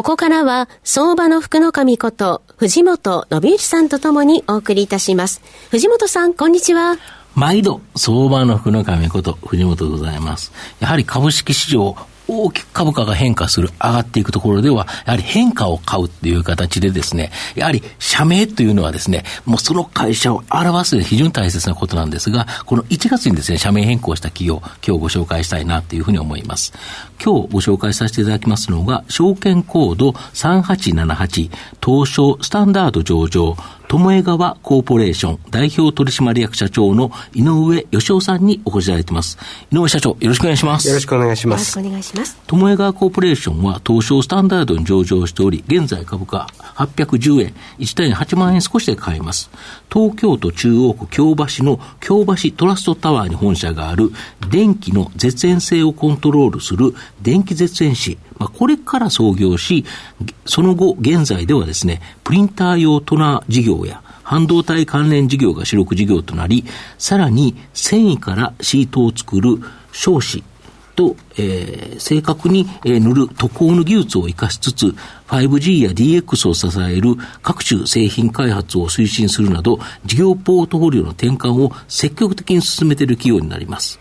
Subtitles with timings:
[0.00, 5.42] ここからは、相場の福の神こと、藤本信之さんとともにお送りいたします。
[5.70, 6.96] 藤本さん、こんにちは。
[7.34, 10.52] 毎度、相場の福の神こと、藤本でございます。
[10.80, 11.94] やはり株式市場、
[12.30, 26.72] 大きく株価が変化する、上がっていくところでは、やはり変化を買うっていう形でですね、やはり社名というのはですね、もうその会社を表す非常に大切なことなんですが、この1月にですね、社名変更した企業、今日ご紹介したいなというふうに思います。
[27.22, 31.50] 今日ご紹介させていただきますのが、証券コード3878、
[31.84, 33.56] 東証スタンダード上場、
[33.90, 39.36] 友江川コーポレーション代表取締役社長の井上義雄さんにお越しいただいています。
[39.72, 40.86] 井上社長、よろしくお願いします。
[40.86, 41.76] よろしくお願いします。
[41.76, 42.38] よろしくお願いします。
[42.46, 49.50] 友江川コーポレーションは東証スタンダードに上場しており、現在株価810円、1単位8万円少しで買えます。
[49.92, 54.12] 東京都中央区京橋の京橋トラストタワーに本社がある
[54.50, 59.84] 電気の絶縁性をコントロールする電気絶縁紙、まあ、これから創業し、
[60.46, 66.64] その後、現在ではですね、プリンター用トナー事業や、半導体関連事業が主力事業となり、
[66.96, 69.58] さらに繊維からシートを作る
[69.92, 70.42] 少子
[70.96, 74.94] と、えー、正確に、塗る塗工の技術を生かしつつ、
[75.28, 84.00] 5G や DX を支える各種製品開発を推進するなど、事業ポートフォリオの転換を積極的に進めている企業になります。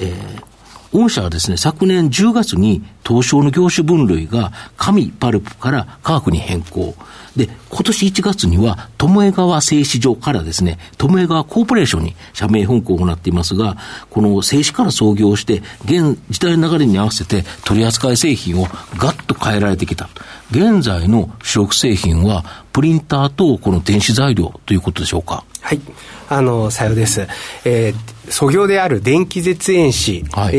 [0.00, 0.49] えー
[0.92, 6.94] 御社はですね、昨年10月に東証の業種分類が紙パルプから科学に変更。
[7.36, 13.76] で、今年1月には、巴川製紙所からですね、巴川コーポレーションに社名変更を行っていますが、
[14.10, 18.66] この製紙から創業して、現時代の流れに合わせて取り扱い製品を
[18.96, 20.08] ガッと変えられてきた。
[20.50, 25.44] 現在の主力製品は、プリンターとこの電子材料ということでしょうか。
[25.60, 25.80] はい。
[26.28, 27.28] あの、さようです。
[27.64, 30.58] えー、素業である電気絶縁紙、はい、え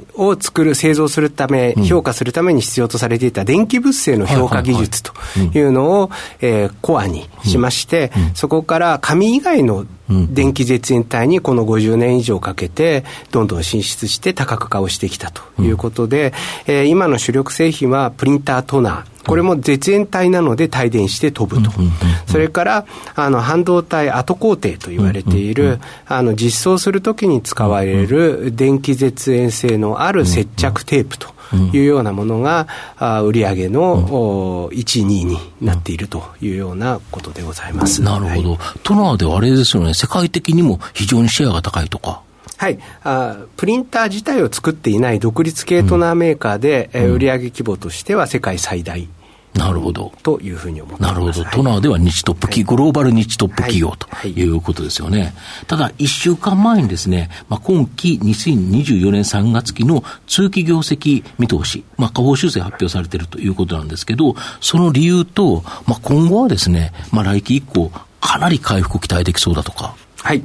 [0.00, 5.12] ー、を作る、製造するため、うん、評価するために必要とされていた電気物性の評価技術と
[5.54, 8.22] いうのを、えコアにしまして、うん。
[8.22, 16.32] うん、そこから紙以外の電気絶縁体にこの50年以上かけて、どんどん進出して多角化をしてきたということで、
[16.66, 21.70] えー、今の主力製品はプリンタートナー、これも絶縁体なので帯電して飛ぶと。
[22.26, 31.31] それから、あの、半導体後工程と言われている、あの、実装するときに使われる電気絶縁性のある接着テープと。
[31.72, 32.66] いうようなものが、
[32.98, 38.02] あ売上の、うん、1、2になっているというようなことでございます。
[38.02, 38.50] なるほど。
[38.54, 42.22] はい、トナーではあれですよね、世界的にも非常にシェアが高いとか。
[42.56, 49.08] はいあ、プリンター自体を作っていない独立系トナーメーカーで、うん、売上規模としては世界最大。
[49.54, 50.12] なるほど。
[50.22, 51.44] というふうに思ってなるほど。
[51.44, 55.18] トナーでは日トップ企、はい、グローバル日トップ企業ということですよね。
[55.18, 67.90] はいはい、ただ、一週間前にですね、まあ、今期2024年3月期の通期業績見通し、まあ、下方修正発表されているということなんですけど、その理由と、まあ、今後はですね、まあ、来期以降、
[68.20, 69.94] かなり回復期待できそうだとか。
[70.22, 70.42] はい。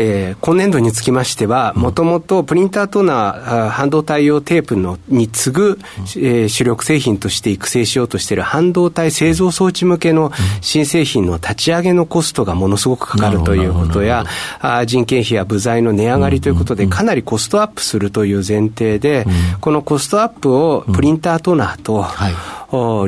[0.00, 5.78] えー、今年度につきましては、もともとプリンタートナー、半導体用テープのに次ぐ、
[6.16, 10.30] えー、主力製品として育成しようとしている半導体製造装置向けの
[10.60, 14.24] 新製品の立ち上げのコストがものすごくかかるということや、
[14.60, 19.26] あ人件費や部材の値上がりということで、かなりコストアップするという前提で、
[19.60, 22.34] このコストアップをプリンタートナーと、はい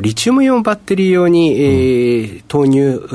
[0.01, 3.07] リチウムイオンバッテリー用に、えー、投入、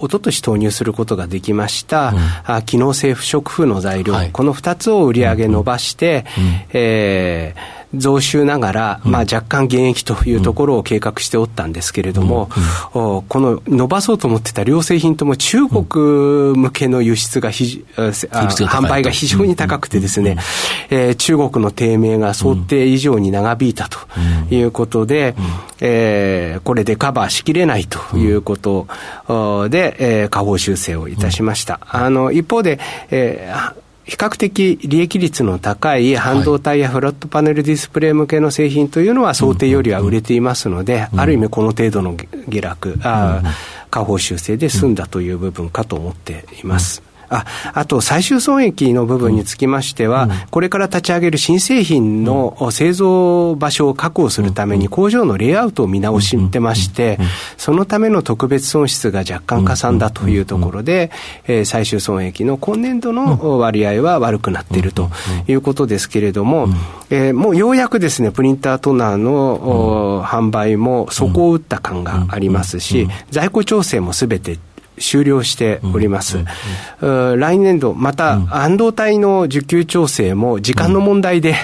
[0.00, 2.12] おととし投入することができました、
[2.48, 12.48] うん、機能性不織布の材料、はい、この2つを売り上げ伸ばして、うん、えー増収ながら、まあ、若干減益というところを計画しておったんですけれども、
[12.92, 15.84] この伸ばそうと思ってた両製品とも中国
[16.56, 20.36] 向けの輸出がひ、販売が非常に高くてですね、
[20.90, 23.98] え中国の低迷が想定以上に長引いたと
[24.50, 25.34] いうことで、
[25.80, 28.86] えこれでカバーしきれないということ
[29.68, 31.80] で、え下方修正をいたしました。
[31.88, 32.78] あの一方で、
[33.10, 42.16] えー比較的利益率の高い半導体やフラットパネルディスプレイ向けの製品というのは想定よりは売れていますので、ある意味この程度の
[42.48, 43.42] 下落、あ
[43.90, 47.02] 下方修正で済んだという部分かと思っています。
[47.32, 57.18] ああと、最終損益の部分につきましては、これから立ち上げる新製品の製造場所を確保するために、工場のレイアウトを見直してまして、
[57.56, 61.10] そのための特別損失が若干かさんだというところで、
[61.46, 65.10] え最終損益の今年度の割合は悪くなっていると
[65.48, 66.68] いうことですけれども、
[67.08, 74.58] えもうようやくですね、プリンタートナーの販売も底を打った感がありますし、在庫調整もすべて
[74.98, 76.38] 終了しております。
[77.00, 81.54] 来年度、また、半導体の需給調整も時間の問題で、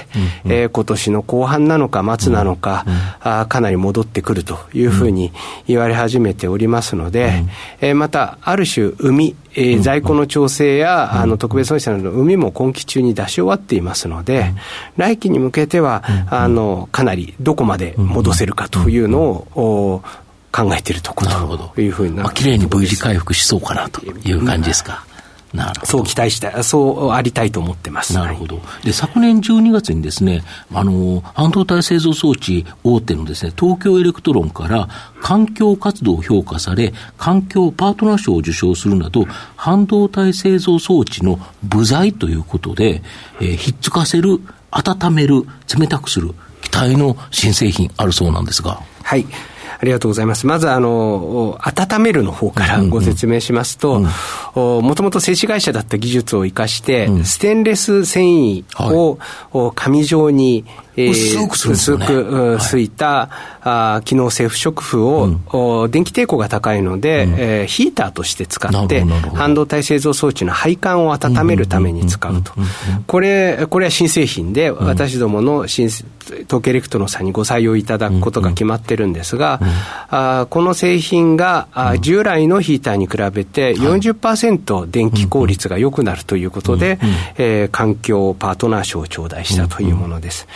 [0.44, 2.84] えー、今年の後半なのか末なのか、
[3.20, 5.32] あかなり戻ってくるというふうに
[5.66, 7.44] 言われ始めておりますので、
[7.80, 14.54] えー、また、ある種、海、えー、在庫の調整や、あの特別損失などの海も今期中に出し終わっていますので、
[14.96, 20.02] 来期に向けては、あのかなりどこまで戻せるかというのを、
[20.52, 25.04] 考えているところというふうになまあ、綺麗に V 字回復しそうかなという感じですか。
[25.52, 28.14] なるほどそう期待した、そうありたいと思ってます。
[28.14, 28.60] なるほど。
[28.84, 30.42] で、昨年12月にですね、
[30.72, 34.88] あの、半導体製造装置大手のですね、東京エレクトロンから
[35.20, 39.24] 環境活動を評価され、環境パートナー賞を受賞するなど、
[39.56, 43.02] 半導体製造装置の部材ということで、
[43.40, 44.40] えー、ひっつかせる、
[44.70, 45.46] 温める、
[45.78, 48.82] 冷たくする、期待の新製品あるそうなんですが。
[49.02, 49.24] はい。
[49.80, 50.46] ありがとうございます。
[50.46, 54.00] まず、あの、温めるの方からご説明しますと、
[54.54, 59.18] もともと製紙会社だった技術を生かして、うん、ステンレス繊維を、
[59.52, 60.64] はい、紙状に、
[60.98, 69.04] えー、薄くするんですね、薄くすいた、はい、あ機能性不織布を、うん、電気抵抗が高いので、うん、えー、ヒーターとして使って、
[69.34, 72.52] 半導体製造装置の配管を温めるために使うと。
[73.06, 79.60] これ、これは新製品で、私どもの新東京エレクトロンさんにご採用いただくことが決まってるんですが、
[80.10, 86.98] あこの製品があ従来のヒーターに比べて40%電気効率が良くなるということで、
[87.38, 90.46] えー、環境パートナー賞を頂戴したというものです。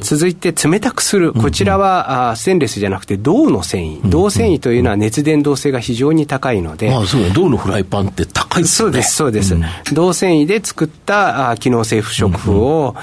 [0.00, 8.84] 続いて冷たくする、こちらは、あステンレスじゃなくて銅の繊維、銅繊維というのは熱伝導性が非常に高いので、ああそう銅のフライパンって高いですね。
[8.84, 9.56] そうです、そうです。
[9.92, 12.94] 銅繊維で作ったあ機能性不織布を、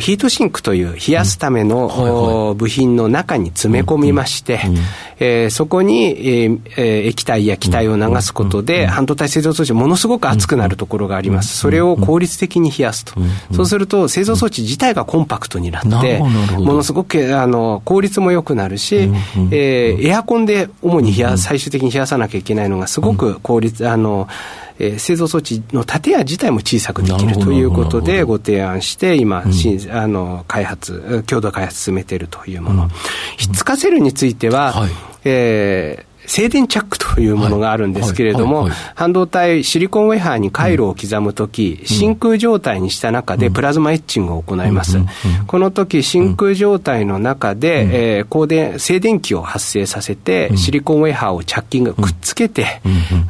[0.00, 4.60] ヒートシンクという冷やすための、部品の中に詰め込みまして、
[5.18, 11.56] えー、そこに、えー、液体や気体を流すことで、半導体製造装置ものすごく熱くなるところがあります。
[11.58, 13.14] それを効率的に冷やすと。
[13.52, 19.10] そうすると製造装置自体がコンパクトになって、ものすごくあの効率も良くなるし、
[19.50, 24.28] えー、エアコンで主に冷や最終的に冷やさなきゃいけないのがすごく効率、あの、
[24.78, 32.82] えー、製造装置の建屋自体も小さくできるということでご提案して、今、うん、あの開発、共同開発進めているというもの。
[32.84, 32.88] うん、
[33.36, 34.90] ひっつかせるについては、はい、
[35.24, 44.98] えー静電チャックというものがあるんですけれども、半導体、シリコンウェハーに回路を刻むとき、真空状態にした中でプラズマエッチングを行います。
[45.48, 52.80] この時真空状態の中で、えー、光電、静電気を発生させて、シリコンウェハーをチャッキング、くっつけて、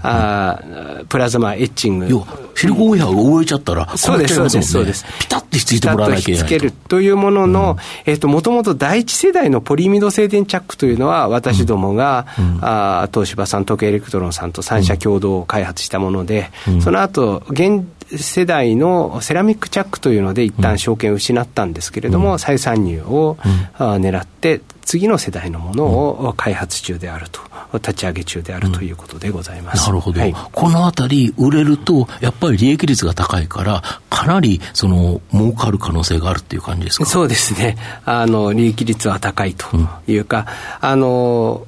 [0.02, 0.60] あ
[1.08, 2.22] プラズマエッチング。
[2.54, 5.06] シリコンウェハーが動いちゃったら、そうです、そうです、そうです。
[5.20, 6.72] ピタッとひっついてもらわなきゃいけない。
[6.90, 12.26] というものの、えっと、もともと第一世代のポリミド静電チャックというのは、私どもが、
[12.60, 23.38] あ東芝さん、東京エレクトロンさんと3社共同開発したもので、うん、その後現世代のセラミックチャックというので、一旦商圏を失ったんですけれども、再参入を、
[23.78, 27.40] うん、狙って、次の世代のものを開発中であると、
[27.78, 37.06] 立ち上げ中であるということでございます、なるほど、はい、このあたり、売れると、やっぱり利益率が高いから、かなりその儲かる可能性があるっていう感じですか？
[37.06, 39.66] そうですね、あの利益率は高いと
[40.06, 40.46] いうか、
[40.82, 41.66] うん、あの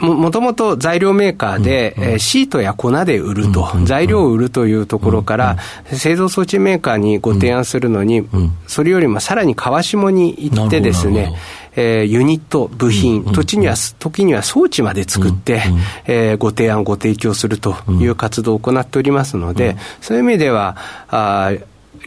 [0.00, 8.28] もともと材料メーカーで、うんうん、シートや粉で売ると、うんうん、材料を売るというところから、うんうん、製造装置メーカーにご提案するのに、うん。
[8.32, 11.32] うん、それよりもさらに川下に行ってですね、
[11.76, 20.76] えー、ユニット、部品、土地には、時には装置まで作って、うんうん、えー、ご提案、ご提供するという活動を行っておりますので、そういう意味では、
[21.08, 21.52] あ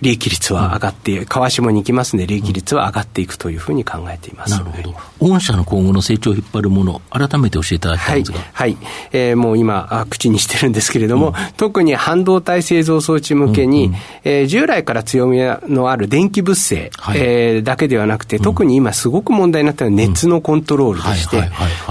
[0.01, 4.51] 利益率は上がって、川下に行きますので、利益率は上がっていくというふうに考えています。
[4.51, 4.95] なるほど。
[5.19, 8.39] 御社の今後の成長を引っ張るもの、改めて教えていただきたいんですが。
[8.53, 8.73] はい。
[8.73, 21.27] はい、えー、もう今口にしてるんですけれども、うん、特に半導体製造装置向けに、うんうん、えー、従来から強みのある電気物性、はい、えー、だけではなくて、特に今すごく問題になったのは熱のコントロールでし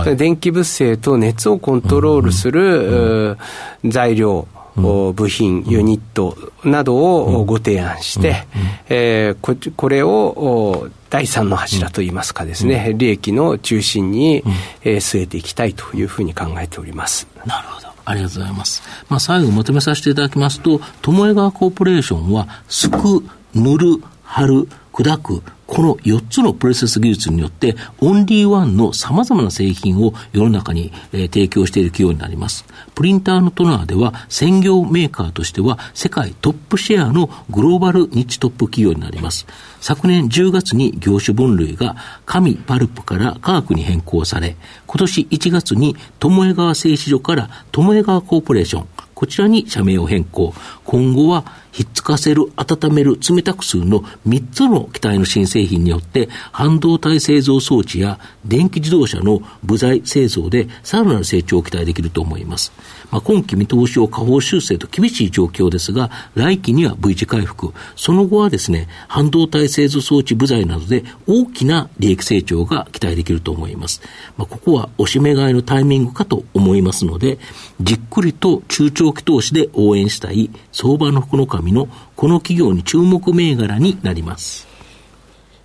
[0.04, 3.36] て、電気物性と熱をコントロールする、
[3.84, 4.46] 材料、
[4.76, 8.46] 部品、ユニットなどをご提案して、
[8.88, 14.44] えー、ここれを第三の柱といいますかですね、利益の中心に、
[14.82, 17.26] えー、据えていきたいというふうに考えております。
[17.44, 17.86] なるほど。
[18.04, 18.82] ありがとうございます。
[19.08, 32.64] まあ、最後まとめさせていただきますと、友江川コーポレーションは、すく、塗る、貼る、砕く、この4つのプロセス技術によって、オンリーワンの様々な製品を世の中に、えー、提供している企業になります。
[32.94, 39.46] プリンターのトナーでは、専業メーカーとしては、世界トップシェアのグローバルニッチトップ企業になります。
[39.82, 50.54] 昨年10月に業種分類が紙パルプから科学に変更され、今年1月に友江川製糸所から友江川コーポレーション、こちらに社名を変更。
[50.86, 62.72] 今後はひっつかせる、温める、冷たくするの3つの機体の新製品によって、半導体製造装置や電気自動車の部材製造でさらなる成長を期待できると思います。
[63.10, 74.00] まあ、今期見通しを下方修正と厳しい状況ですが、来期には V 字回復、その後はですね、半導体製造装置部材などで大きな利益成長が期待できると思います。
[74.38, 77.38] まあ、ここはおしめ買いのタイミングかと思いますので、
[77.80, 84.68] じっくりと中長期投資で応援したい相場の福の神のこの企業に注目銘柄になります。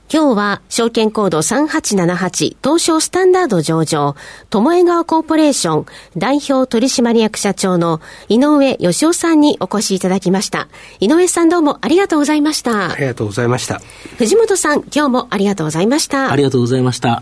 [0.09, 4.15] 今日は証券コード3878東証スタンダード上場、
[4.49, 5.85] 友江川コーポレーション
[6.17, 7.99] 代表取締役社長の
[8.29, 10.69] 井上義雄さんにお越しいただきました。
[11.01, 12.91] 井上さんどうもありがとうございました。
[12.93, 13.81] ありがとうございました。
[14.17, 16.31] 藤本さん、今日もありがとうございました。
[16.31, 17.21] ありがとうございました。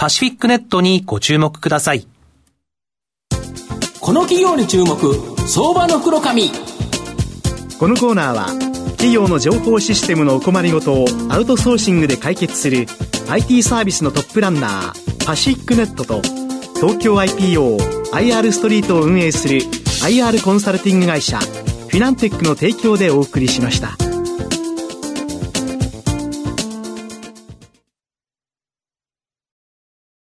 [0.00, 2.06] パシフィックネットにご注目ください。
[4.00, 4.96] この企業に注目、
[5.46, 6.50] 相場の袋紙。
[7.78, 8.46] このコーナーは
[8.92, 12.86] 企業の情報システムのお困りごとをアウトソーシングで解決する
[13.28, 16.22] IT サービスのトップランナーパシフィックネットと
[16.76, 24.09] 東京 IPOIR ストリートを運営する IR コンサルティング会社フィナンテックの提供でお送りしました。